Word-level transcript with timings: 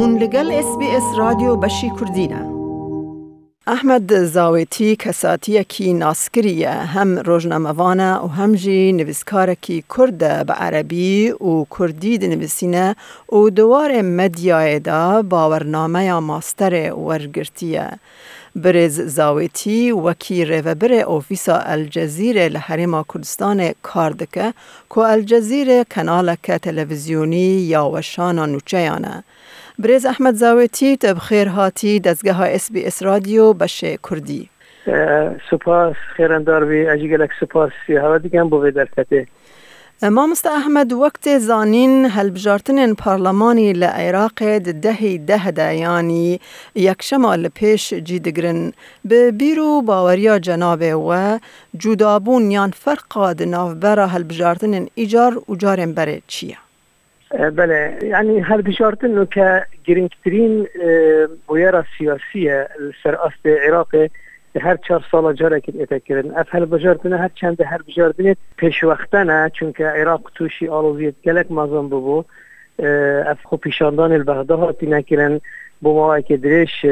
هون 0.00 0.18
لگل 0.18 0.52
اس 0.52 0.78
بی 0.78 0.86
اس 0.86 1.02
رادیو 1.18 1.56
بشی 1.56 1.90
کردینه. 2.00 2.40
احمد 3.66 4.24
زاویتی 4.24 4.96
کساتی 4.96 5.64
کی 5.64 5.92
ناسکریه 5.92 6.70
هم 6.70 7.18
روزنامه‌وانه 7.18 8.14
و 8.14 8.26
هم 8.26 8.54
جی 8.54 8.92
نویسکار 8.92 9.54
کی 9.54 9.84
کرد 9.96 10.46
به 10.46 10.52
عربی 10.52 11.30
و 11.30 11.64
کردی 11.78 12.18
نویسینه 12.18 12.96
و 13.32 13.50
دوار 13.50 14.02
مدیای 14.02 14.78
دا 14.78 15.22
باورنامه 15.22 16.04
یا 16.04 16.20
ماستر 16.20 16.92
ورگرتیه. 16.92 17.90
برز 18.56 19.00
زاویتی 19.00 19.90
وکی 19.90 20.44
ریوبر 20.44 20.92
اوفیسا 20.92 21.56
الجزیره 21.56 22.48
لحرم 22.48 23.04
کردستان 23.14 23.70
کاردکه 23.82 24.54
که 24.90 24.98
الجزیره 24.98 25.84
کنالک 25.84 26.50
تلویزیونی 26.50 27.50
یا 27.72 27.90
وشانا 27.90 28.46
نوچیانه 28.46 29.24
برز 29.82 30.06
احمد 30.06 30.34
زاویتی 30.34 30.96
تبخیر 30.96 31.48
هاتی 31.48 32.00
دزگه 32.00 32.32
ها 32.32 32.44
اس 32.44 32.72
بی 32.72 32.84
اس 32.84 33.02
رادیو 33.02 33.52
بشه 33.52 33.98
کردی. 34.10 34.48
سپاس 35.50 35.96
خیرندار 36.16 36.64
بی 36.64 36.86
اجی 36.86 37.08
گلک 37.08 37.30
سپاس. 37.40 37.72
هوا 37.88 38.18
دیگم 38.18 38.48
بو 38.48 38.70
درکته 38.70 39.26
ما 40.02 40.26
مست 40.26 40.46
احمد 40.46 40.92
وقت 40.92 41.38
زانین 41.38 42.06
هلبجارتن 42.06 42.94
پارلمانی 42.94 43.72
لعراق 43.72 44.58
ده 44.58 45.16
ده 45.26 45.50
ده 45.50 45.76
یعنی 45.76 46.40
یک 46.74 47.02
شمال 47.02 47.48
پیش 47.48 47.94
جیدگرن. 47.94 48.72
به 49.04 49.30
بیرو 49.30 49.82
باوریا 49.82 50.38
جنابه 50.38 50.94
و 50.94 51.38
جدابون 51.78 52.50
یان 52.50 52.70
فرقا 52.70 53.32
دناف 53.32 53.74
برا 53.74 54.06
هلبجارتن 54.06 54.86
ایجار 54.94 55.42
و 55.48 55.56
جارن 55.56 55.92
بره 55.92 56.22
چیه؟ 56.26 56.56
بله 57.30 57.98
یعنی 58.02 58.40
هر 58.40 58.60
بجارتن 58.60 59.24
که 59.24 59.66
گرینگترین 59.84 60.66
بویرا 61.46 61.84
سیاسیه 61.98 62.68
سر 63.02 63.14
است 63.14 63.46
عراق 63.46 63.88
هر 64.60 64.76
چهار 64.76 65.04
سال 65.10 65.34
جاره 65.34 65.60
که 65.60 65.72
ایتا 65.78 65.98
کرن 65.98 66.30
اف 66.30 66.54
هل 66.54 66.64
بجاردنه 66.64 67.16
هر 67.16 67.30
چند 67.34 67.60
هر 67.60 67.82
بجاردنه 67.88 68.36
پیش 68.56 68.84
وقتنه 68.84 69.50
چونکه 69.54 69.84
عراق 69.84 70.30
توشی 70.34 70.68
آلوزیت 70.68 71.14
گلک 71.24 71.46
مازن 71.50 71.86
ببو 71.86 72.24
اف 73.26 73.38
خو 73.44 73.56
پیشاندان 73.56 74.12
البغدا 74.12 74.56
هاتی 74.56 74.86
نکرن 74.86 75.40
بو 75.80 76.20
که 76.20 76.36
درش 76.36 76.86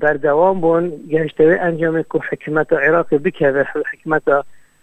بردوام 0.00 0.60
بون 0.60 0.92
گهشتوی 1.10 1.54
انجام 1.54 2.02
که 2.02 2.18
حکمت 2.30 2.72
عراق 2.72 3.14
بکه 3.14 3.66
حکمت 3.92 4.22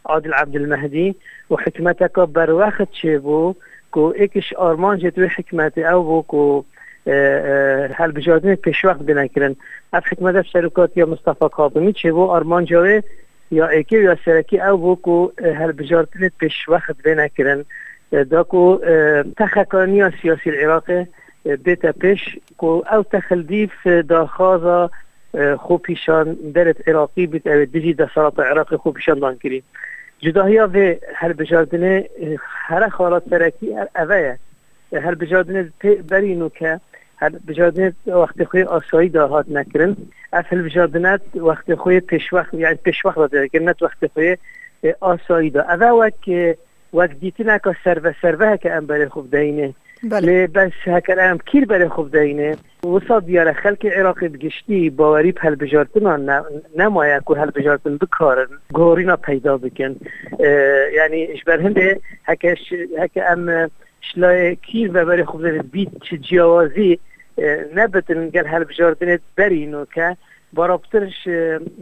عادل 0.06 0.34
عبد 0.34 0.56
المهدی 0.56 1.16
و 1.52 1.56
حکمت 1.56 1.98
که 2.16 2.26
بر 2.26 2.52
وقت 2.52 2.92
چه 2.92 3.20
بو 3.20 3.56
کو 3.98 4.08
ایکش 4.16 4.54
آرمان 4.70 4.98
جدوی 5.00 5.28
حکمت 5.38 5.78
او 5.78 6.04
بو 6.04 6.22
کو 6.22 6.42
هل 8.00 8.12
بجاردن 8.12 8.56
پیش 8.56 8.86
وقت 8.86 9.02
بنکرن. 9.02 9.56
اف 9.94 10.04
حکمت 10.12 10.42
شرکات 10.42 10.98
یا 10.98 11.06
مصطفى 11.06 11.50
کاظمی 11.52 11.94
چه 11.94 12.12
بو؟ 12.12 12.26
آرمان 12.32 12.66
جاوه 12.66 13.02
یا 13.52 13.68
ایکی 13.68 14.04
یا 14.04 14.16
سرکی 14.26 14.60
او 14.60 14.78
بو 14.78 14.96
کو 14.96 15.32
هل 15.60 15.72
بجاردن 15.72 16.30
پیش 16.40 16.70
وقت 16.70 17.02
بنکرن 17.06 17.66
دا 18.12 18.44
کو 18.44 18.82
تخکانی 19.38 20.02
سیاسی 20.22 20.50
العراق 20.50 20.92
بیتا 21.64 21.92
پیش 21.92 22.40
کو 22.58 22.84
او 22.92 23.04
تخلدیف 23.04 23.88
دا 24.10 24.26
خازا 24.26 24.90
خوب 25.60 25.82
پیشان 25.82 26.38
درت 26.56 26.88
عراقی 26.90 27.28
بیت 27.28 27.48
او 27.48 27.66
دیجی 27.66 27.94
دا 27.94 28.08
سرات 28.16 28.40
عراقی 28.40 28.76
خوب 28.76 28.94
پیشان 28.94 29.20
دان 29.20 29.38
کریم 29.44 29.64
جداهی 30.20 30.60
و 30.60 30.96
هر 31.16 31.34
بجاردن 31.34 32.04
هر 32.40 32.90
خالات 32.90 33.24
سرکی 33.30 33.76
اوه. 33.96 34.38
هر 34.94 35.16
بجاردن 35.16 35.74
برینو 36.10 36.50
که 36.50 36.80
هر 37.18 37.30
بجاردن 37.30 37.94
وقت 38.08 38.44
خوی 38.44 38.64
آسایی 38.64 39.10
داهات 39.10 39.46
نکرن. 39.50 39.98
اصل 40.34 40.62
بجاردنت 40.62 41.22
وقت 41.36 41.76
خوی 41.76 42.00
پیش 42.00 42.34
وقت 42.34 42.54
یعنی 42.54 42.76
پیش 42.76 43.06
وقت 43.06 43.16
داده 43.16 43.48
گرنت 43.48 43.82
وقت 43.82 44.08
خوی 44.14 44.38
آسایی 45.00 45.50
دا 45.50 45.62
اوه 45.62 45.88
وقت 45.88 46.58
وقت 46.94 47.20
دیتنا 47.20 47.58
که 47.58 47.76
سر 47.84 48.16
سر 48.22 48.58
که 48.58 48.74
ام 48.74 48.86
برای 48.86 49.08
خوب 49.08 49.36
دینه. 49.36 49.74
بله. 50.04 50.48
بس 50.48 50.72
هکر 50.84 51.20
ام 51.20 51.38
کیر 51.38 51.66
برای 51.66 51.88
خوب 51.90 52.18
دینه. 52.18 52.56
وسط 52.84 53.24
دیاره 53.26 53.54
خلق 53.54 53.86
عراق 53.86 54.28
بگشتی 54.28 54.90
باوری 54.90 55.32
پل 55.32 55.56
بجارتنا 55.56 56.44
نمایه 56.78 57.22
که 57.28 57.34
هل 57.34 57.52
بجارتن 57.52 57.98
بکارن. 57.98 58.48
گورینا 58.74 59.16
پیدا 59.16 59.58
بکن. 59.58 59.96
یعنی 60.96 61.28
اشبر 61.32 61.60
هنده 61.60 62.00
هکش 62.26 62.74
هک 63.00 63.20
ام 63.30 63.72
شلای 64.02 64.56
کیر 64.56 64.92
برای 64.92 65.24
خوب 65.24 65.50
دینه. 65.50 65.64
بیت 65.64 65.90
چه 66.10 66.18
جیاوازی 66.18 67.00
نبتن. 67.76 68.30
گل 68.30 68.48
هل 68.48 68.64
بجارتن 68.64 69.20
برینو 69.36 69.86
که 69.86 70.18
بارابترش 70.54 71.28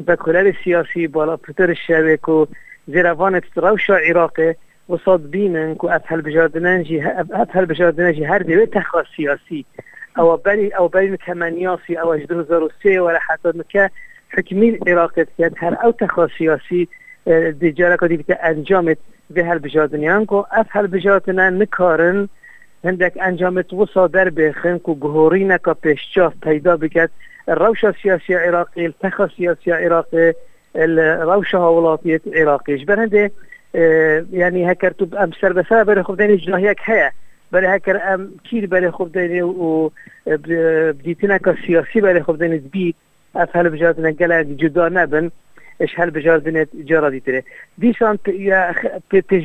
بکلر 0.07 0.53
سیاسی 0.63 1.07
بارابترش 1.07 1.77
شوه 1.87 2.17
که 2.25 2.47
زیروان 2.87 3.41
روش 3.55 3.89
عراقه. 3.89 4.55
وصاد 4.89 5.29
بینن 5.29 5.75
که 5.75 5.85
اف 5.85 6.01
هل 6.05 6.21
بجاردنجی 6.21 7.01
اف 7.01 7.55
هل 7.55 7.65
بجاردنجی 7.65 8.23
هر 8.23 8.39
دوی 8.39 8.65
تخوا 8.65 9.03
سیاسی. 9.15 9.65
او 10.17 10.37
بری 10.37 10.73
او 10.73 10.89
بری 10.89 11.17
کمنیاسی 11.17 11.97
او 11.97 12.13
و 12.13 12.69
سه 12.83 13.01
ولا 13.01 13.19
حتی 13.27 13.49
که 13.69 13.89
حکمی 14.37 14.79
عراقت 14.87 15.27
کرد. 15.37 15.53
هر 15.57 15.77
او 15.85 15.91
تخوا 15.91 16.27
سیاسی 16.37 16.87
دیجاره 17.59 17.97
که 17.97 18.07
دیگه 18.07 18.39
انجامت 18.43 18.97
به 19.29 19.45
هل 19.45 19.59
که 19.59 20.33
اف 20.33 20.75
بجاردنان 20.77 21.61
نکارن. 21.61 22.29
هندک 22.83 23.17
انجامت 23.21 23.73
وصا 23.73 24.07
در 24.07 24.29
بخن 24.29 24.77
که 24.77 24.93
گهوری 24.93 25.45
نکا 25.45 25.73
پیشجاف 25.73 26.33
پیدا 26.43 26.77
بکد. 26.77 27.09
روش 27.47 27.85
سیاسی 28.01 28.33
عراقی 28.33 28.85
التخا 28.85 29.27
سیاسی 29.27 29.71
عراقی 29.71 30.33
الروش 30.75 31.53
هاولاتیت 31.53 32.21
عراقیش. 32.35 32.85
برنده 32.85 33.31
یعنی 34.31 34.65
هکر 34.65 34.89
تو 34.89 35.07
سر 35.69 35.83
برای 35.83 36.03
خوب 36.03 36.17
دینی 36.17 36.37
جناهیک 36.37 36.77
هیا 36.85 37.09
برای 37.51 37.75
هکر 37.75 38.01
ام 38.03 38.29
کیر 38.43 38.67
خوب 38.91 39.19
دینی 39.19 39.41
و 39.41 39.89
دیتنا 41.03 41.37
که 41.37 41.55
سیاسی 41.67 42.01
خوب 42.21 42.43
دینی 42.43 42.57
بید 42.57 42.95
از 43.35 43.47
هل 43.53 43.69
بجاردن 43.69 44.11
گلک 44.11 44.47
جدا 44.47 44.89
نبن 44.89 45.31
اش 45.79 45.89
هل 45.95 46.09
بجاردن 46.09 46.65
جارا 46.85 47.09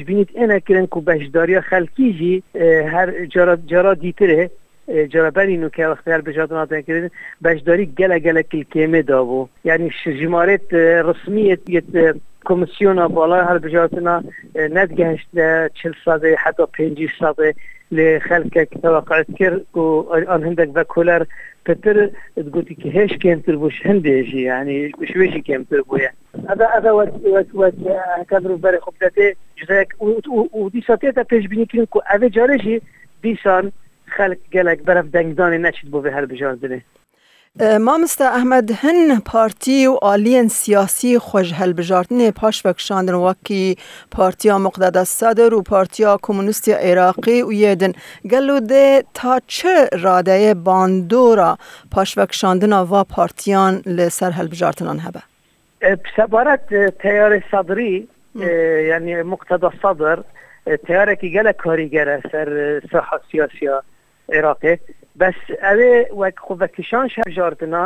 بینید 0.04 0.30
اینه 0.34 0.60
کرن 0.60 0.86
که 0.86 1.00
بشداری 1.00 1.60
خلکی 1.60 2.12
جی 2.12 2.42
هر 2.86 3.26
جارا, 3.26 3.56
جارا 3.56 3.94
جرابری 4.90 5.56
نو 5.56 5.68
که 5.68 5.86
وقتی 5.86 6.10
هر 6.10 6.20
بجات 6.20 6.52
ناتن 6.52 6.80
کردن 6.80 7.10
بشداری 7.44 7.86
گله 7.86 8.18
گله 8.18 8.42
کلکیمه 8.42 9.02
دابو 9.02 9.48
یعنی 9.64 9.90
جمارت 10.06 10.74
آه، 10.74 11.02
رسمیت 11.02 11.70
یت 11.70 11.96
آه، 11.96 12.14
کمیسیون 12.44 13.08
بالا 13.08 13.44
هر 13.44 13.58
بجاتنا 13.58 14.24
آه، 14.56 14.68
ندگهشت 14.68 15.28
چل 15.74 15.92
ساده 16.04 16.36
حتی 16.36 16.62
پنجی 16.78 17.08
ساده 17.18 17.54
لخلقك 17.92 18.68
توقعت 18.82 19.26
كر 19.38 19.60
وان 19.74 20.44
هندك 20.44 20.68
باكولار 20.68 21.26
بتر 21.66 22.10
تقولي 22.36 22.74
كهش 22.74 23.16
كان 23.16 23.42
تربوش 23.42 23.86
هنديش 23.86 24.34
يعني 24.34 24.92
شويش 25.12 25.34
كان 25.34 25.68
تربو 25.68 25.96
يعني 25.96 26.16
هذا 26.48 26.68
هذا 26.74 26.90
وات 26.90 27.12
وات 27.24 27.46
وات 27.54 27.74
كادر 28.30 28.54
بري 28.54 28.80
خبتاتي 28.80 29.34
جزاك 29.62 29.94
ودي 30.52 30.80
ساتيتا 30.80 31.22
بيش 31.22 31.46
بيني 31.46 31.86
كو 31.86 31.98
افي 31.98 32.28
جاريجي 32.28 32.82
ديسان 33.22 33.70
دیسان 34.10 34.28
خلق 34.28 34.36
گلک 34.52 34.82
برف 34.82 35.04
دنگدانی 35.04 35.58
نشید 35.58 35.90
بو 35.90 36.00
به 36.00 36.12
هر 36.12 36.26
بجاردنه 36.26 36.82
ما 37.80 37.98
مست 37.98 38.20
احمد 38.20 38.70
هن 38.70 39.20
پارتی 39.20 39.86
و 39.86 39.98
آلین 40.02 40.48
سیاسی 40.48 41.18
بجارتنه 41.76 42.30
پاش 42.30 42.66
وکشاندن 42.66 43.14
وکی 43.14 43.76
پارتیا 44.10 44.58
مقدد 44.58 45.02
صدر 45.02 45.54
و 45.54 45.62
پارتیا 45.62 46.18
کمونیستی 46.22 46.72
عراقی 46.72 47.42
و 47.42 47.52
یدن 47.52 47.92
گلو 48.30 48.60
ده 48.60 49.04
تا 49.14 49.40
چه 49.46 49.88
راده 49.92 50.54
باندورا 50.54 51.58
پاش 51.90 52.18
وکشاندن 52.18 52.72
و 52.72 53.04
پارتیان 53.04 53.82
لسر 53.86 54.30
هل 54.30 54.48
بجارتنان 54.48 55.00
هبه؟ 55.00 55.22
سبارت 56.16 56.98
تیار 56.98 57.42
صدری 57.50 58.08
یعنی 58.88 59.22
مقتدا 59.22 59.72
صدر 59.82 60.18
تیاره 60.86 61.16
که 61.16 61.28
گله 61.28 61.52
کاریگره 61.52 62.22
سر 62.32 62.80
ساحه 62.92 63.20
عێراقێ 64.34 64.74
بەس 65.20 65.38
ئەوێ 65.64 65.94
وەک 66.20 66.36
خۆڤەکیشان 66.46 67.06
شەژاردنا 67.14 67.84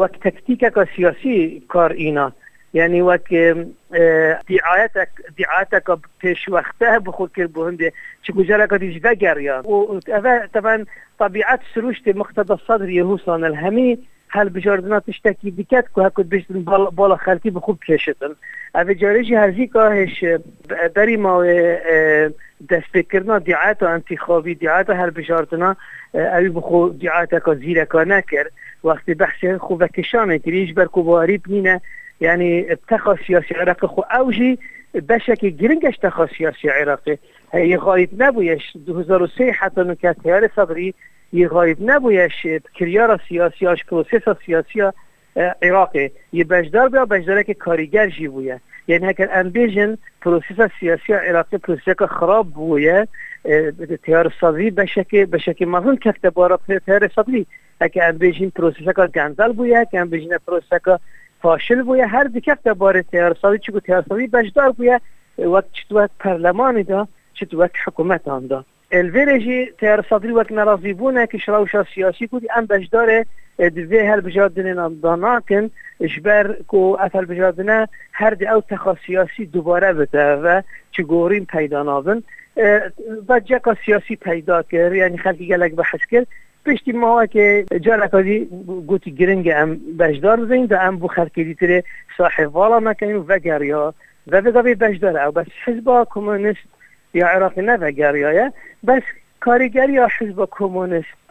وەک 0.00 0.14
تەکتیکەکە 0.24 0.84
سیاسی 0.94 1.38
کار 1.72 1.92
ئینا 2.02 2.28
یعنی 2.78 3.00
وەک 3.08 3.26
دیعاتەکە 5.38 5.94
پێشوەختە 6.20 6.90
بخۆ 7.06 7.26
کرد 7.36 7.52
بۆ 7.54 7.60
هەندێ 7.68 7.88
چ 8.24 8.26
گوجارەکە 8.36 8.76
دیش 8.82 8.96
بەگەڕیا 9.06 9.56
و 9.70 10.00
ئەە 10.14 10.34
تەبان 10.54 10.80
طبیعات 11.18 11.60
سروشتی 11.74 12.12
مختدە 12.20 12.56
صدر 12.66 12.88
یهوسان 12.88 13.40
الهەمی 13.50 13.92
هل 14.32 14.48
بجاردنا 14.48 15.00
تشتکی 15.00 15.50
دیکت 15.50 15.84
که 15.94 16.02
هکود 16.02 16.28
بشتن 16.28 16.62
بالا 16.94 17.16
خلکی 17.16 17.50
به 17.50 17.60
خوب 17.60 17.78
کشتن 17.88 18.34
اوه 18.74 18.94
جارجی 18.94 19.34
هرزی 19.34 19.66
کاهش 19.66 20.24
داری 20.94 21.16
ما 21.16 21.44
دست 22.70 22.92
بکرنا 22.94 23.38
دیعات 23.38 23.82
و 23.82 23.86
انتخابی 23.86 24.54
دیعات 24.54 24.90
هل 24.90 25.10
بجاردنا 25.10 25.76
اوی 26.14 26.48
بخو 26.48 26.88
دیعات 26.88 27.44
که 27.44 27.54
زیرکا 27.54 28.04
نکر. 28.04 28.46
وقتی 28.84 29.14
بحث 29.14 29.44
خوب 29.60 29.86
کشانه 29.86 30.38
کریش 30.38 30.72
بر 30.72 30.86
کباری 30.92 31.38
بینه 31.38 31.80
يعني 32.20 32.72
ابتخى 32.72 33.16
سياسي 33.26 33.54
عراقي 33.54 33.88
خو 33.88 34.00
اوجي 34.00 34.58
بشكل 34.94 35.50
جرنجش 37.54 37.72
تخى 37.72 37.72
سياسي 37.72 37.72
عراقي 37.72 37.72
هي 37.72 37.76
غايب 37.76 38.22
نبويش 38.22 38.76
2003 38.76 39.52
حتى 39.52 39.80
نكات 39.80 40.16
تيار 40.22 40.48
صدري 40.56 40.94
يغايب 41.32 41.82
نبويش 41.82 42.48
كريارة 42.78 43.20
سياسية 43.28 43.76
بروسيس 43.92 44.22
سياسية 44.46 44.92
عراقي 45.36 46.10
يبجدار 46.32 46.88
بیا 46.88 47.04
بجداره 47.04 47.42
که 47.42 47.54
کاریگر 47.54 48.06
جی 48.08 48.28
بویه. 48.28 48.60
یعنی 48.88 49.06
هکر 49.06 49.28
امبیجن 49.32 49.98
پروسیس 50.22 50.56
سیاسی 50.80 51.12
عراقی 51.12 51.58
پروسیس 51.58 51.94
که 51.98 52.06
خراب 52.06 52.50
بویه. 52.50 53.08
تیار 54.02 54.32
صدری 54.40 54.70
بشکل 54.70 55.24
بشکل 55.24 55.64
مظن 55.64 55.96
کفته 55.96 56.30
بارا 56.30 56.60
تیار 56.86 57.08
صدری 57.08 57.46
هکر 57.80 58.08
امبیجن 58.08 58.48
پروسیس 58.48 58.88
که 58.88 59.06
گنزل 59.06 59.52
بویه 59.52 59.86
که 59.90 60.00
امبیجن 60.00 60.38
پروسیس 60.46 60.80
که 60.84 60.98
فاشل 61.42 61.82
بویه. 61.82 62.06
هر 62.06 62.24
دیکف 62.24 62.66
باره 62.66 63.02
تیار 63.02 63.36
صدری 63.42 63.58
چگو 63.58 63.80
تیار 63.80 64.04
صدری 64.08 64.26
بجدار 64.26 64.72
بویه. 64.72 65.00
وقت 65.38 65.72
چطور 65.72 66.08
پرلمانی 66.20 66.82
دا. 66.82 67.08
چطور 67.34 67.60
وقت 67.60 67.72
حکومت 67.86 68.28
آن 68.28 68.46
دا. 68.46 68.64
الویرجی 68.92 69.66
تیار 69.78 70.04
صدری 70.10 70.32
وقت 70.32 70.52
نرازی 70.52 70.92
بونه 70.92 71.26
که 71.26 71.38
شراوشا 71.38 71.84
سیاسی 71.94 72.26
کودی 72.26 72.48
ام 72.56 72.66
بجداره 72.66 73.26
دوی 73.58 73.98
هر 73.98 74.20
بجاردن 74.20 75.00
داناکن 75.02 75.70
اجبر 76.00 76.56
کو 76.66 76.96
اتل 77.00 77.24
بجاردن 77.24 77.86
هر 78.12 78.30
دی 78.30 78.46
او 78.46 78.60
تخا 78.60 78.96
سیاسی 79.06 79.46
دوباره 79.46 79.92
بده 79.92 80.36
و 80.36 80.62
گورین 81.06 81.46
پیدا 81.46 81.82
نابن 81.82 82.22
و 83.28 83.40
جکا 83.40 83.76
سیاسی 83.86 84.16
پیدا 84.16 84.62
کرد 84.62 84.94
یعنی 84.94 85.18
خلقی 85.18 85.46
گلک 85.46 85.74
بحث 85.74 86.00
کرد. 86.10 86.26
پشتی 86.66 86.92
ما 86.92 87.26
که 87.26 87.64
جارکادی 87.80 88.48
گوتی 88.86 89.10
گرنگ 89.10 89.48
ام 89.48 89.80
بجدار 89.98 90.40
بزنیم 90.40 90.66
دا 90.66 90.80
ام 90.80 90.96
بو 90.96 91.08
خلقی 91.08 91.44
دیتره 91.44 91.84
صاحب 92.16 92.56
والا 92.56 92.78
نکنیم 92.78 93.24
و 93.28 93.38
گریا 93.38 93.94
و 94.26 94.42
بگاوی 94.42 94.74
بجدار 94.74 95.18
او 95.18 95.32
بس 95.32 95.46
حزب 95.64 96.06
کمونیست 96.10 96.60
یا 97.14 97.26
عراقی 97.26 97.62
نه 97.62 97.76
و 97.76 97.90
گریا 97.90 98.52
بس 98.86 99.02
کارگری 99.40 99.92
یا 99.92 100.08
حزب 100.18 100.48
کمونیست 100.50 101.30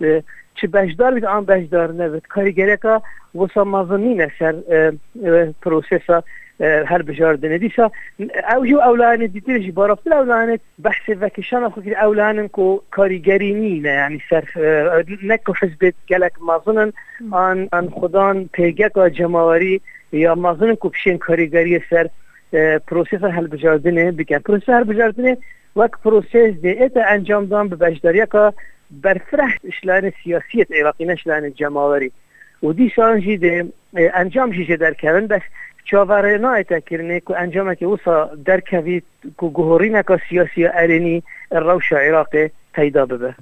چه 0.55 0.67
بجدار 0.67 1.13
بید 1.13 1.25
آن 1.25 1.45
بجدار 1.45 1.91
نبید 1.91 2.27
کارگری 2.27 2.77
که 2.77 3.01
وسا 3.35 3.63
مظنین 3.63 4.31
سر 4.39 4.53
پروسیسا 5.61 6.23
هر 6.61 7.01
بجاردنه 7.01 7.57
دیسا 7.57 7.91
اوجو 8.55 8.79
اولانه 8.79 9.27
دیترش 9.27 9.71
بارافتر 9.71 10.13
اولانه 10.13 10.59
بحث 10.83 11.09
وکشان 11.21 11.69
خو 11.69 11.81
که 11.81 12.03
اولانه 12.03 12.47
کو 12.47 12.79
کاریگری 12.91 13.53
نینه 13.53 13.89
یعنی 13.89 14.21
سر 14.29 14.43
نکو 15.23 15.53
حزب 15.61 15.93
گلک 16.09 16.31
مظنن 16.47 16.93
آن 17.31 17.69
ان 17.73 17.89
خدان 17.89 18.49
پیگک 18.53 18.97
و 18.97 19.09
جماوری 19.09 19.81
یا 20.11 20.35
مظنن 20.35 20.75
کو 20.75 20.89
بشین 20.89 21.17
کاریگری 21.17 21.81
سر 21.89 22.09
پروسیس 22.87 23.23
هل 23.23 23.47
بجاردنه 23.47 24.11
بکن 24.11 24.39
پروسیس 24.39 24.69
هل 24.69 24.83
بجاردنه 24.83 25.37
وک 25.75 25.91
پروسیس 26.03 26.55
دیت 26.61 26.97
انجام 26.97 27.45
دان 27.45 27.67
به 27.67 27.75
بجداری 27.75 28.25
که 28.31 28.53
برفرح 28.91 29.57
اشلان 29.67 30.11
سیاسیت 30.23 30.71
عراقی 30.71 31.05
نشلان 31.05 31.53
جماوری 31.53 32.11
و 32.63 32.71
دی 32.71 32.89
شانجی 32.89 33.37
ده 33.37 33.65
انجام 33.93 34.51
جیجه 34.51 34.77
در 34.77 34.93
کردن 34.93 35.27
بس 35.27 35.41
چاوره 35.85 36.37
نایتا 36.37 36.79
کرنه 36.79 37.19
که 37.19 37.39
انجام 37.39 37.75
که 37.75 37.85
اوسا 37.85 38.29
در 38.45 38.59
کوید 38.59 39.03
که 39.23 39.47
گهوری 39.47 39.89
نکا 39.89 40.17
سیاسی 40.29 40.63
علنی 40.63 41.23
روش 41.51 41.93
عراقی 41.93 42.49
پیدا 42.73 43.05
ببه 43.05 43.35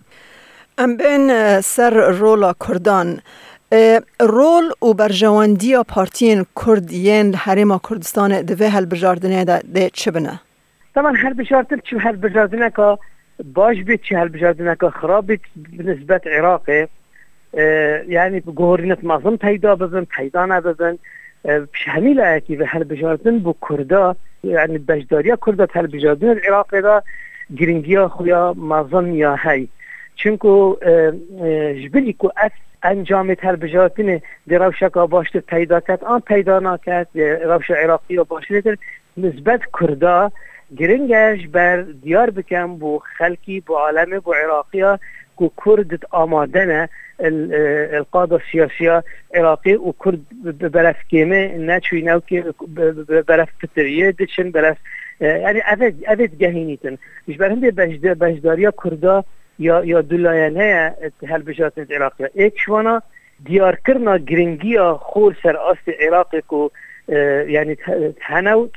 ام 0.77 0.97
بین 0.97 1.61
سر 1.61 2.11
رولا 2.11 2.53
کردان 2.67 3.21
رول 4.19 4.71
و 4.81 4.93
برجواندی 4.93 5.75
پارتین 5.87 6.45
کردین 6.65 7.35
حریم 7.35 7.79
کردستان 7.89 8.41
دوه 8.41 8.67
هل 8.67 8.85
بجاردنه 8.85 9.45
ده 9.45 9.89
چه 9.93 10.11
بنه؟ 10.11 10.39
طبعا 10.99 11.15
هل 11.17 11.33
بجاردن 11.33 11.79
چه 11.83 11.97
هل 11.97 12.15
بجاردنه 12.15 12.69
که 12.69 12.97
باش 13.43 13.81
بيت 13.81 14.03
شي 14.03 14.15
هالبجاردنك 14.15 14.85
خراب 14.85 15.25
بيت 15.25 15.41
بالنسبة 15.55 16.21
عراقي 16.25 16.87
يعني 18.07 18.43
جورينت 18.47 19.03
مازن 19.03 19.37
پیدا 19.37 19.73
بزن 19.73 20.05
پیدا 20.05 20.45
هميل 21.87 22.19
اكي 22.19 22.55
به 22.55 22.65
هالبجاردن 22.69 23.39
بو 23.39 23.55
يعني 24.43 24.77
بجداريا 24.77 25.35
كردا 25.35 25.67
هالبجاردن 25.75 26.29
العراقي 26.29 26.81
دا 26.81 27.01
گرنگیا 27.59 28.07
خویا 28.07 28.53
مازن 28.53 29.13
یا 29.13 29.35
هی. 29.43 29.67
چونکو 30.15 30.77
جبلی 31.83 32.13
کو 32.13 32.29
اف 32.37 32.51
انجام 32.83 33.35
هالبجاردن 33.43 34.21
دی 34.47 34.55
روشکا 34.55 35.07
باشت 35.07 35.37
پیدا 35.37 35.79
کرد 35.79 36.03
آن 36.03 36.19
پیدا 36.19 36.59
نکرد 36.59 37.07
روش 37.43 37.71
عراقی 37.71 38.13
یا 38.13 38.23
باشت 38.23 38.51
نسبت 39.17 39.61
کردا 39.79 40.31
گرنگش 40.77 41.47
بر 41.47 41.81
دیار 41.81 42.29
بکن 42.29 42.77
بو 42.77 42.99
خلکی 43.17 43.59
بو 43.59 43.73
عالم 43.75 44.19
بو 44.19 44.33
عراقیه 44.33 44.99
کو 45.35 45.49
کرد 45.65 46.05
آمادنه 46.13 46.89
القاده 47.21 48.35
السياسية 48.35 49.03
عراقي 49.35 49.75
وكرد 49.75 50.23
برف 50.73 50.95
كيمة 51.09 51.47
ناتشوي 51.57 52.01
ناوكي 52.01 52.43
برف 53.27 53.49
بترية 53.63 54.09
دشن 54.09 54.51
برف 54.51 54.77
يعني 55.21 55.73
أفد 55.73 56.03
أفد 56.05 56.37
جهينيتن 56.37 56.97
مش 57.27 57.37
برهم 57.37 57.59
بجداريا 57.59 58.69
كردا 58.69 59.23
يا 59.59 59.81
يا 59.81 60.01
دلايانه 60.01 60.95
هالبجات 61.23 61.73
العراقية 61.77 62.31
إيك 62.37 62.57
شوانا 62.57 63.01
دیار 63.49 63.75
کرنا 63.75 64.17
گرنگیا 64.17 64.93
خور 64.93 65.35
سر 65.43 65.55
آست 65.57 65.89
عراق 65.99 66.35
کو 66.35 66.71
یعنی 67.47 67.75
تهنه 68.27 68.53
و 68.53 68.67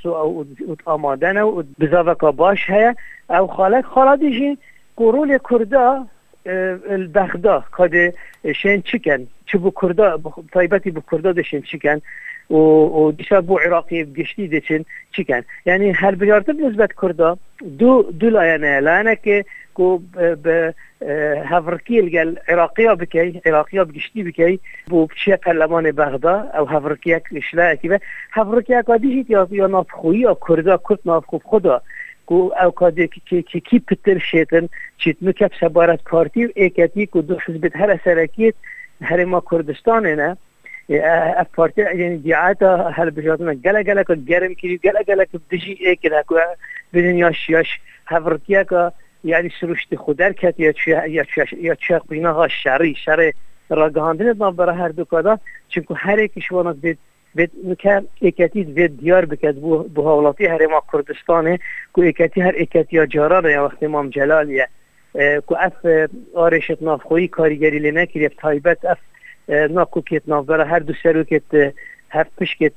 آمادنه 0.84 1.42
و 1.42 1.62
بزاوکا 1.80 2.32
باش 2.32 2.70
هیا 2.70 2.94
او 3.30 3.46
خالک 3.46 3.84
خالا 3.84 4.16
دیجی 4.16 4.58
قرول 4.96 5.38
کردا 5.50 6.06
البغدا. 6.90 7.64
کاد 7.70 7.92
شین 8.54 8.82
چیکن؟ 8.82 9.26
چه 9.46 9.58
بو 9.58 9.70
کردا؟ 9.82 10.20
طایبتی 10.52 10.90
بو 10.90 11.00
کردا 11.12 11.32
دشین 11.32 11.62
چیکن؟ 11.62 12.00
و 12.50 12.54
و 12.54 13.12
دیشا 13.12 13.40
بو 13.40 13.58
عراقی 13.58 14.04
گشتی 14.04 14.48
دچن 14.48 14.84
چیکن؟ 15.12 15.42
یعنی 15.66 15.90
هر 15.90 16.14
بیارتب 16.14 16.60
نسبت 16.60 16.90
کردا. 17.02 17.38
دو 17.78 18.02
دو 18.02 18.30
لایانه 18.30 18.80
لانه 18.80 19.16
که 19.16 19.44
کو 19.74 19.98
به 20.42 20.74
هفرکی 21.52 21.98
الگل 21.98 22.36
عراقیا 22.48 22.94
بکی 22.94 23.40
عراقیا 23.44 23.84
بگشتی 23.84 24.22
بکی 24.22 24.60
بو 24.86 25.06
بچه 25.06 25.36
پرلمان 25.36 25.92
بغدا 25.92 26.34
او 26.58 26.68
هفرکی 26.68 27.14
اک 27.14 27.22
اشلا 27.36 27.74
کی 27.74 27.88
به 27.88 28.00
هفرکی 28.32 28.74
اک 28.74 28.90
دیجیت 28.90 29.30
یا 29.30 29.48
یا 29.50 29.66
نافخویی 29.66 30.20
یا 30.20 30.36
کردا 30.48 30.76
کرد 30.88 30.98
نافخو 31.04 31.38
خدا. 31.44 31.82
کو 32.26 32.52
او 32.62 32.70
کادی 32.70 33.06
کی 33.06 33.42
کی 33.42 33.60
کی 33.60 33.78
پتر 33.78 34.18
شیتن 34.18 34.68
چیت 34.98 35.16
مکب 35.22 35.50
سبارت 35.60 36.04
پارتی 36.04 36.44
و 36.46 36.48
ایکتی 36.54 37.06
کو 37.06 37.20
دو 37.20 37.36
حزب 37.46 37.76
هر 37.76 37.98
سرکیت 38.04 38.54
هر 39.02 39.24
ما 39.24 39.42
کردستان 39.50 40.06
نه 40.06 40.36
اف 41.36 41.46
پارتی 41.54 41.82
یعنی 41.82 42.16
دیعات 42.18 42.62
هر 42.62 43.10
بجاتنا 43.10 43.54
گله 43.54 43.82
گله 43.82 44.04
که 44.04 44.14
گرم 44.14 44.54
کری 44.54 44.78
گله 44.78 45.02
گله 45.08 45.26
که 45.32 45.40
دجی 45.52 45.72
ایکن 45.80 46.22
کو 46.22 46.38
بدن 46.94 47.16
یا 47.16 47.32
شیاش 47.32 47.80
هفرکی 48.06 48.64
که 48.64 48.92
یعنی 49.24 49.50
سروشت 49.60 49.94
خودر 49.96 50.32
کت 50.32 50.60
یا 50.60 50.72
یا 51.06 51.24
یا 51.58 51.74
چه 51.74 51.98
قینا 51.98 52.48
شری 52.48 52.94
شر 52.94 53.32
راگاندن 53.70 54.32
ما 54.32 54.50
برای 54.50 54.76
هر 54.76 54.88
دو 54.88 55.04
کادا 55.04 55.38
چون 55.68 55.84
هر 55.96 56.18
یک 56.18 56.40
شوانا 56.40 56.72
بید 56.72 56.98
بید 57.34 57.50
نکر 57.64 58.02
اکتی 58.22 58.64
بید 58.64 59.00
دیار 59.00 59.24
بکد 59.24 59.54
بو 59.54 59.82
بو 59.82 60.34
هر 60.40 60.66
ما 60.66 60.82
کردستانه 60.92 61.58
کو 61.92 62.02
اکتی 62.02 62.40
هر 62.40 62.54
اکتی 62.58 62.96
یا 62.96 63.06
جاران 63.06 63.44
یا 63.50 63.64
وقت 63.64 63.82
امام 63.82 64.10
جلالیه 64.10 64.68
کو 65.46 65.56
اف 65.60 65.86
آرشت 66.34 66.82
نافخویی 66.82 67.28
کاریگری 67.28 67.78
لنه 67.78 68.06
کری 68.06 68.28
تایبت 68.28 68.84
اف 68.84 68.98
ناکو 69.48 70.00
کت 70.00 70.28
ناف 70.28 70.46
برای 70.46 70.68
هر 70.68 70.78
دو 70.78 70.92
سرو 71.02 71.24
کت 71.24 71.74
هفت 72.10 72.36
پشکت 72.36 72.72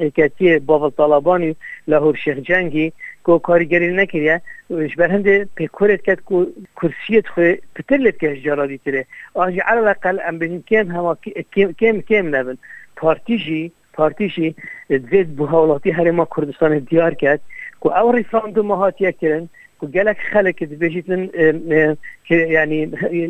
اکتی 0.00 0.58
باول 0.58 0.90
طالبانی 0.90 1.56
لاهور 1.88 2.16
شیخ 2.16 2.36
جنگی 2.38 2.92
کو 3.22 3.38
کاریگری 3.38 3.88
نکریه 3.88 4.40
وش 4.70 4.96
بر 4.96 5.10
هنده 5.10 5.48
پیکورت 5.54 6.00
کد 6.02 6.20
کو 6.20 6.44
کرسیت 6.82 7.28
خو 7.28 7.40
پترلت 7.74 8.18
که 8.18 8.36
جارا 8.36 8.66
دیتره 8.66 9.06
آجی 9.34 9.60
على 9.60 9.78
الاقل 9.78 10.18
ام 10.28 10.38
بنکن 10.38 10.90
هما 10.90 11.16
کم 11.80 12.00
کم 12.00 12.36
نبن. 12.36 12.58
پارتیجی 12.96 13.72
پارتیجی 13.92 14.54
زید 14.88 15.36
بوهاولاتی 15.36 15.90
هر 15.90 16.10
ما 16.10 16.28
کردستان 16.36 16.78
دیار 16.78 17.14
کرد. 17.14 17.40
کو 17.80 17.88
او 17.88 18.12
ریفراندوم 18.12 18.70
هاتیه 18.72 19.12
کرن 19.12 19.48
کو 19.78 19.86
گلک 19.86 20.62
بجیتن 20.62 21.26
که 22.24 22.34
یعنی 22.34 22.86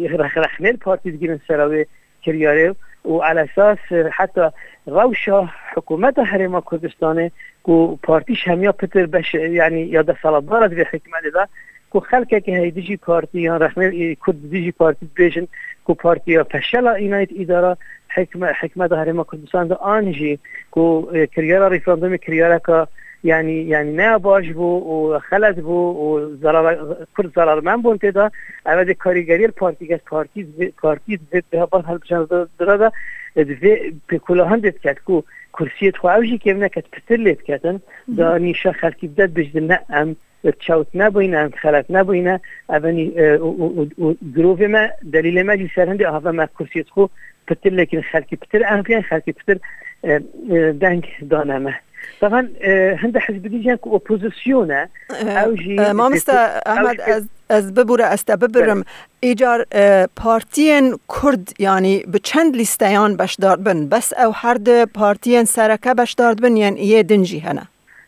رخ 0.07 0.39
رخنل 0.39 0.77
پارتی 0.77 1.11
دیگرن 1.11 1.41
سراوی 1.49 1.87
کریاره 2.23 2.75
و 3.05 3.19
على 3.19 3.41
اساس 3.41 3.79
حتی 4.12 4.41
روشا 4.87 5.49
حکومت 5.76 6.19
حرم 6.19 6.61
کردستان 6.71 7.31
کو 7.62 7.97
پارتیش 7.97 8.49
همیا 8.49 8.73
پتر 8.73 9.07
بش 9.07 9.35
یعنی 9.35 9.81
یا 9.81 10.02
ده 10.02 10.17
سالدار 10.23 10.69
به 10.69 10.87
حکمت 10.93 11.23
ده 11.35 11.49
کو 11.91 12.00
خلک 12.00 12.29
که 12.45 12.52
هی 12.59 12.71
دیجی 12.71 12.97
پارتی 12.97 13.41
یا 13.41 13.57
رخنه 13.57 14.14
کد 14.14 14.50
دیجی 14.50 14.73
پارتی 14.73 15.11
بیشن 15.14 15.47
کو 15.85 15.95
پارتی 15.95 16.33
یا 16.33 16.45
فشل 16.45 16.87
اینایت 16.87 17.29
اداره 17.38 17.76
حکمت 18.09 18.55
حکمت 18.61 18.93
حرم 18.93 19.25
کردستان 19.25 19.69
ده 19.69 19.75
آنجی 19.75 20.38
کو 20.71 21.07
کریاره 21.37 21.69
ریفراندوم 21.69 22.17
کریاره 22.17 22.61
که 22.67 22.87
یعنی 23.25 23.52
یعنی 23.52 23.93
نه 23.93 24.19
باش 24.19 24.49
بو 24.49 25.12
و 25.12 25.19
خلط 25.19 25.57
بو 25.57 25.79
و 25.79 26.37
ضرر 26.37 26.76
کرد 27.17 27.35
ضرر 27.35 27.61
من 27.61 27.83
بون 27.83 27.99
تدا 27.99 28.31
اول 28.67 28.93
کاریگری 28.93 29.47
پارتی 29.47 29.87
گشت 29.87 30.05
پارتی 30.05 30.73
پارتی 30.83 31.19
به 31.31 31.67
باز 31.67 31.85
هل 31.85 31.99
بشن 31.99 32.26
درادا 32.59 32.93
دوی 33.37 33.95
پکولا 34.09 34.45
هم 34.45 34.61
دید 34.61 34.81
کت 34.81 34.99
کو 34.99 35.23
کرسیت 35.59 35.97
خواهوشی 35.97 36.38
که 36.38 36.52
نکت 36.52 36.85
پتر 36.91 37.17
لید 37.17 37.43
کتن. 37.43 37.81
دا 38.17 38.38
نیشا 38.38 38.73
خلکی 38.73 39.09
بدد 39.09 39.35
بجد 39.35 39.59
نه 39.59 39.79
ام 39.91 40.17
تشاوت 40.61 40.87
نبوينه 40.95 41.38
ام 41.38 41.50
خلق 41.50 41.85
نبوينه 41.91 42.41
ابني 42.71 43.12
گروه 44.37 44.67
ما 44.67 44.91
دلیل 45.02 45.43
ما 45.43 45.55
جي 45.57 45.71
سر 45.75 45.91
هندي 45.91 46.07
اهضا 46.07 46.33
ما 46.33 46.49
كرسيت 46.59 46.91
خو 46.91 47.07
پتر 47.47 47.71
لكن 47.71 48.02
خلقي 48.02 48.37
پتر 48.37 48.64
ام 48.75 48.83
فين 48.83 49.02
خلقي 49.02 49.33
پتر 49.33 49.59
دنگ 50.73 51.05
دانمه 51.23 51.75
طبعا 52.21 52.49
هند 52.99 53.16
حزب 53.16 53.49
دیجان 53.49 53.76
که 53.76 53.88
اپوزیسیونه. 53.88 54.88
ما 55.94 56.09
مست 56.09 56.28
احمد 56.66 57.00
از 57.00 57.28
از 57.49 57.75
ببوره 57.75 58.04
است 58.04 58.30
ببرم. 58.30 58.85
ایجار 59.21 59.66
پارتین 60.16 60.99
کرد 61.23 61.52
یعنی 61.59 61.99
به 61.99 62.18
چند 62.18 62.56
لیستیان 62.56 63.16
بشدار 63.16 63.56
بن. 63.56 63.88
بس 63.88 64.12
او 64.18 64.32
هر 64.35 64.54
ده 64.54 64.87
پارتین 64.87 65.44
سرکه 65.44 65.94
بشدار 65.94 66.35
بن 66.35 66.56
یعنی 66.56 66.80
یه 66.80 67.02
دنجی 67.02 67.38
هنه. 67.38 67.62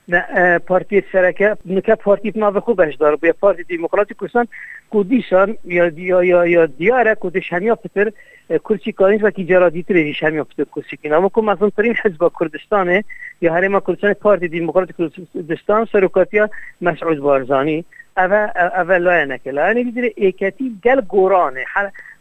نه 0.08 0.58
پارتی 0.58 1.02
سرکه 1.12 1.56
نکه 1.66 1.94
پارتی 1.94 2.32
ناو 2.36 2.60
خوب 2.60 2.84
بشدار 2.84 3.16
به 3.16 3.32
پارتی 3.32 3.76
دموکراتی 3.76 4.14
کردستان 4.20 4.48
کودیشان 4.90 5.56
یا 5.64 5.92
یا 5.96 6.24
یا 6.24 6.46
یا 6.46 6.66
دیاره 6.66 7.14
کودش 7.14 7.52
همیا 7.52 7.74
پتر 7.74 8.12
کرسی 8.48 8.92
کارینج 8.92 9.24
و 9.24 9.30
کی 9.30 9.44
جرادی 9.44 9.82
تریش 9.82 10.22
همیا 10.22 10.44
پتر 10.44 10.64
کرسی 10.64 10.96
کنا 10.96 11.16
اما 11.16 11.28
کم 11.28 11.44
مثلا 11.44 11.70
ترین 11.70 11.94
حزب 12.04 12.30
کردستانه 12.40 13.04
یا 13.40 13.54
هرما 13.54 13.80
کردستان 13.80 14.12
پارتی 14.14 14.48
دموکراتی 14.48 14.94
کردستان 14.98 15.84
سرکاتیا 15.92 16.50
مسعود 16.80 17.18
بارزانی. 17.18 17.84
اول 18.16 18.48
اول 18.56 18.98
لا 18.98 19.24
نکلا 19.24 19.66
یعنی 19.66 19.84
بیدره 19.84 20.12
ایکتی 20.16 20.78
گل 20.84 21.00
گورانه. 21.00 21.64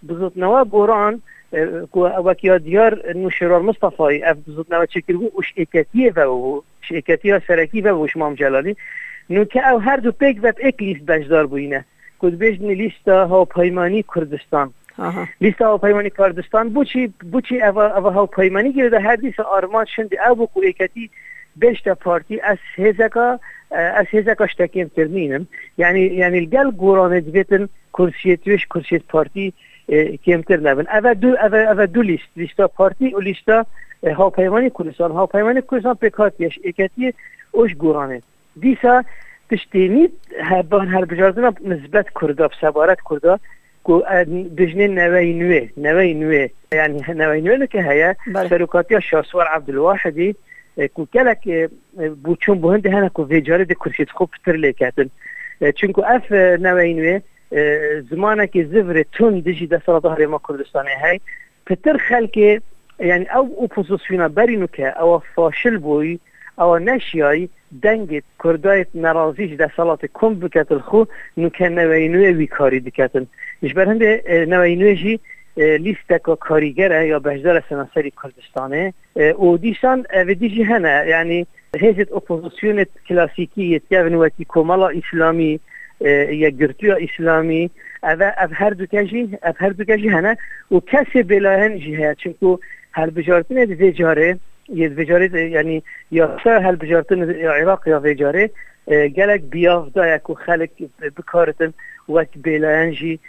بزرگ 0.10 0.32
نوا 0.36 0.64
گوران 0.64 1.22
مصطفى 3.60 4.32
اف 4.32 4.38
بزوت 4.48 4.72
نوا 4.72 4.86
تشكر 4.86 5.16
وش 5.34 5.54
ايكاتيه 5.58 6.26
و 6.26 6.62
ايكاتيه 6.92 7.42
سركي 7.48 7.82
و 7.82 8.04
وش 8.04 8.18
مام 8.18 8.34
جلالي 8.34 8.76
نو 9.30 9.46
که 9.46 9.70
او 9.70 9.78
هر 9.78 9.98
دو 9.98 10.12
پیک 10.12 10.40
و 10.44 10.52
ایک 10.58 10.82
لیست 10.82 11.06
بجدار 11.06 11.46
بوینه 11.46 11.86
کد 12.20 12.36
بیشن 12.38 12.66
لیست 12.66 13.08
ها 13.08 13.46
پیمانی 13.46 14.06
کردستان 14.16 14.74
لیست 15.42 15.62
ها 15.62 15.78
پیمانی 15.78 16.10
کردستان 16.10 16.70
بوچی 17.32 17.62
او 17.62 18.10
ها 18.10 18.26
پیمانی 18.26 18.74
گیرده 18.74 19.00
هر 19.00 19.16
دیس 19.16 19.40
آرمان 19.40 19.86
شند 19.86 20.10
او 20.28 20.36
بکو 20.36 20.60
ایکاتی 20.60 21.10
بیشتر 21.56 21.94
پارتی 21.94 22.40
از 22.40 22.58
هزکا 22.78 23.40
از 23.72 24.06
هزکا 24.14 24.48
شتکیم 24.48 24.92
ترمینم 24.96 25.48
یعنی 25.78 26.02
یعنی 26.02 26.38
الگل 26.38 26.72
گورانه 26.72 27.20
دبیتن 27.20 27.70
کرسیتوش 27.94 28.66
کرسیت 28.66 29.04
پارتی 29.04 29.54
کمتر 30.26 30.60
نبن. 30.60 30.86
اول 30.88 31.14
دو 31.14 31.28
اول, 31.28 31.60
اول 31.60 31.86
دو 31.86 32.02
لیست. 32.02 32.30
لیستا 32.36 32.68
پارتی 32.68 33.14
و 33.14 33.20
لیستا 33.20 33.66
هاوپیمانی 34.04 34.70
کردستان 34.70 35.12
هاوپیمانی 35.12 35.62
کردستان 35.72 35.96
پکاتیش 35.96 36.60
اکتی 36.66 37.14
اوش 37.52 37.76
گورانه. 37.76 38.22
دیسا 38.60 39.04
تشتینی 39.50 40.10
هبان 40.44 40.88
هر 40.88 41.06
بجاردنا 41.06 41.54
نسبت 41.66 42.06
کردا 42.22 42.50
سبارت 42.62 42.98
کردا 43.10 43.40
کو 43.84 44.02
دجنه 44.58 44.88
نوی 44.88 45.34
نوی 45.34 45.70
نوی 45.78 46.14
نوی 46.14 46.50
یعنی 46.72 47.02
نوی 47.08 47.42
نوی 47.42 47.68
که 47.68 47.82
هيا 47.84 48.16
سرکاتی 48.50 49.02
شاسوار 49.02 49.48
عبدالواحدی 49.48 50.36
کو 50.94 51.06
کلک 51.14 51.70
بوچون 52.24 52.62
بهند 52.62 52.86
هنه 52.88 53.10
کو 53.10 53.26
ویجاره 53.26 53.66
ده 53.66 53.76
کرسیت 53.76 54.10
خوب 54.12 54.30
تر 54.46 54.56
لیکتن. 54.56 55.10
چونکو 55.76 56.02
اف 56.02 56.32
نوی 56.32 56.94
نوی 56.94 57.22
زمانێکی 58.12 58.64
زیفری 58.72 59.04
تون 59.16 59.34
دژی 59.48 59.68
دەسەڵ 59.74 59.96
هەرێمە 60.14 60.40
کوردستانی 60.46 60.98
هەی. 61.04 61.18
پتر 61.68 61.98
خەلکێ 62.08 62.52
یعنی 63.10 63.26
ئەو 63.34 63.46
ئۆپۆزیسیۆنە 63.62 64.28
بەرین 64.38 64.62
وکە 64.64 64.88
ئەوە 65.00 65.18
فاشل 65.36 65.78
بووی 65.86 66.20
ئەوە 66.60 66.78
نەشیایی 66.90 67.50
دەنگێت 67.84 68.26
کوردایت 68.42 68.90
نەڕازیش 69.04 69.52
دەسەڵاتی 69.62 70.14
کۆم 70.18 70.34
بکەتل 70.42 70.80
خو 70.88 71.02
نوکە 71.42 71.68
نەوەی 71.78 72.12
نوێوی 72.14 72.48
کاری 72.56 72.86
دکەتن. 72.88 73.26
ژبەر 73.70 73.86
هەندێ 73.92 74.12
نەوەی 74.52 74.76
نوێژی 74.82 75.16
لیستەکە 75.86 76.34
کاریگەرە 76.48 77.00
یا 77.12 77.20
بەشدارە 77.26 77.62
سەناسەری 77.70 78.12
کوردستانێ. 78.20 78.86
و 79.46 79.58
دیشان 79.64 80.00
ئەێدیژی 80.14 80.66
هەنە 80.72 80.96
یعنی 81.14 81.40
هێزت 81.84 82.10
ئۆپۆزیسیۆنێت 82.16 82.92
کلاسیکی 83.08 83.64
یەتیاونوەتی 83.76 84.46
کۆمەڵە 84.54 84.90
ئیسلامی 84.98 85.60
یا 86.02 86.50
گرتویا 86.50 86.96
اسلامی 86.96 87.70
او 88.04 88.24
اف 88.38 88.50
هر 88.54 88.70
دو 88.70 88.86
کجی 88.86 89.38
اف 89.44 89.56
هر 89.60 89.70
دو 89.70 89.84
کجی 89.84 90.10
هنه 90.10 90.38
و 90.72 90.80
کسی 90.80 91.24
بلاهن 91.24 91.72
هست 91.72 92.18
چونکو 92.18 92.60
هر 92.92 93.10
بجارتن 93.10 93.58
ویجاره 93.58 94.40
یه 94.70 94.88
ویجاره 94.88 95.50
یعنی 95.50 95.84
یا 96.12 96.38
سر 96.44 96.62
هر 96.62 96.76
بجارتن 96.76 97.30
عراق 97.32 97.88
یا 97.88 98.00
ویجاره 98.00 98.50
گلک 98.88 99.42
بیاف 99.42 99.94
دا 99.94 100.20
خلق 100.46 100.70
بکارتن 101.18 101.74
وقت 102.10 102.38
بلاهن 102.44 102.92
جی 102.92 103.20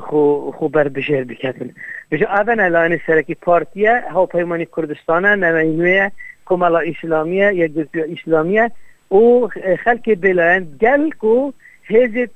خو 0.00 0.50
خو 0.50 0.68
بر 0.68 0.88
بجر 0.88 1.24
بکتن 1.24 1.70
بجا 2.10 2.26
اون 2.26 2.60
الان 2.60 3.00
سرکی 3.06 3.34
پارتیه 3.34 4.04
ها 4.10 4.26
پیمانی 4.26 4.66
کردستانه 4.76 5.34
نوینویه 5.34 6.12
کمالا 6.46 6.78
اسلامیه 6.78 7.54
یا 7.54 7.68
اسلامیه 7.94 8.70
و 9.10 9.48
خلق 9.84 10.14
بلاهن 10.20 10.66
گل 10.80 11.10
کو 11.10 11.52
هزت 11.92 12.30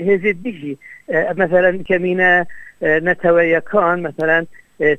هزت 0.00 0.36
دیجی 0.44 0.78
مثلا 1.10 1.82
كمينا 1.88 2.46
نتويا 2.82 3.58
كان 3.58 4.02
مثلا 4.02 4.46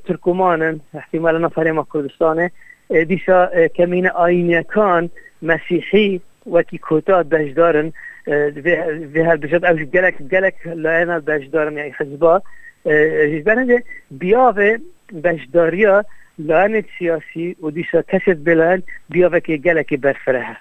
تركمان 0.08 0.80
احتمال 0.96 1.42
نفر 1.42 1.72
ما 1.72 1.84
كردستانه 1.84 2.50
دیسا 2.92 3.68
كمينا 3.68 4.26
آينيا 4.26 4.62
كان 4.62 5.10
مسيحي 5.42 6.20
وكي 6.46 6.78
كوتا 6.78 7.22
بجدارن 7.22 7.92
في 8.26 9.24
هالبجد 9.28 9.66
او 9.66 9.76
جلك 9.76 10.22
جلك 10.22 10.56
لانا 10.66 11.18
بجدارن 11.20 11.78
يعني 11.78 11.94
حزبا. 11.94 12.42
جبرنده 12.86 13.84
بیاوه 14.12 14.80
بجداریا 15.12 16.06
لعنت 16.40 16.86
سیاسی 17.00 17.56
و 17.62 17.70
دیسا 17.70 18.02
کسید 18.02 18.44
بلان 18.44 18.84
بیاوه 19.10 19.40
که 19.40 19.58
گلک 19.58 19.94
برفره 19.94 20.58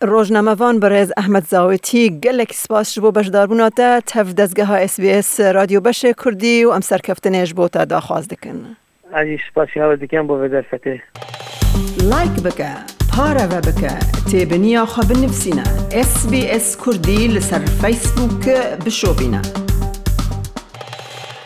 روزنامه‌وان 0.00 0.80
برز 0.80 1.12
احمد 1.16 1.44
زاویتی 1.44 2.20
گلک 2.20 2.52
سپاس 2.52 2.98
دزگه 4.34 4.64
ها 4.64 4.76
اس 4.76 5.00
بی 5.00 5.10
اس 5.10 5.40
رادیو 5.40 5.80
بش 5.80 6.04
کردی 6.24 6.64
و 6.64 6.70
ام 6.70 6.80
سرکفتنش 6.80 7.54
بو 7.54 7.68
تا 7.68 7.84
داخواز 7.84 8.28
دکن. 8.28 8.76
عزیز 9.14 9.38
سپاسی 9.50 9.80
ها 9.80 9.96
دکن 9.96 10.26
بو 10.26 10.38
بدرفته 10.38 11.02
لایک 12.02 12.30
بکه 12.30 12.68
پارا 13.16 13.42
و 13.42 13.60
بکه. 13.60 13.98
تیبنیا 14.30 14.86
خواب 14.86 15.12
نفسینا 15.12 15.62
اس 15.92 16.26
بی 16.30 16.50
اس 16.50 16.76